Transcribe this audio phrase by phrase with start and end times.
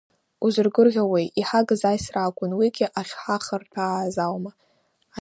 [0.45, 4.51] Узыргәырӷьауеи, иҳагыз аисра акәын, уигьы ахьхаҳарҭәааз аума?